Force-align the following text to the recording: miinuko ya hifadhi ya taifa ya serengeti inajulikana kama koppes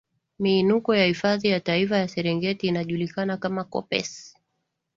miinuko 0.39 0.95
ya 0.95 1.05
hifadhi 1.05 1.47
ya 1.47 1.59
taifa 1.59 1.97
ya 1.97 2.07
serengeti 2.07 2.67
inajulikana 2.67 3.37
kama 3.37 3.63
koppes 3.63 4.35